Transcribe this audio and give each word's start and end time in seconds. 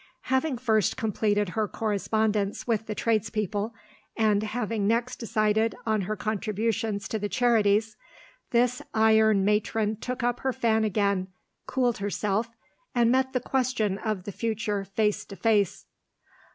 Having 0.33 0.57
first 0.57 0.97
completed 0.97 1.49
her 1.49 1.67
correspondence 1.67 2.65
with 2.65 2.87
the 2.87 2.95
tradespeople, 2.95 3.71
and 4.17 4.41
having 4.41 4.87
next 4.87 5.17
decided 5.17 5.75
on 5.85 6.01
her 6.01 6.15
contributions 6.15 7.07
to 7.07 7.19
the 7.19 7.29
Charities, 7.29 7.97
this 8.49 8.81
iron 8.95 9.45
matron 9.45 9.95
took 9.97 10.23
up 10.23 10.39
her 10.39 10.53
fan 10.53 10.83
again, 10.83 11.27
cooled 11.67 11.99
herself, 11.99 12.49
and 12.95 13.11
met 13.11 13.33
the 13.33 13.39
question 13.39 13.99
of 13.99 14.23
the 14.23 14.31
future 14.31 14.83
face 14.85 15.23
to 15.25 15.35
face. 15.35 15.85